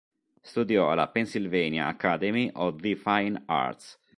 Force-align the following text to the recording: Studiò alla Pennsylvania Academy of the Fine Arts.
Studiò 0.41 0.89
alla 0.91 1.09
Pennsylvania 1.09 1.85
Academy 1.85 2.49
of 2.55 2.77
the 2.79 2.95
Fine 2.95 3.39
Arts. 3.45 3.99